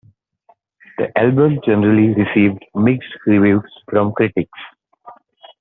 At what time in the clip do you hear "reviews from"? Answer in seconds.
3.27-4.13